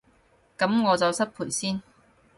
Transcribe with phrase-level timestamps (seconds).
[0.57, 1.83] 噉我就失陪先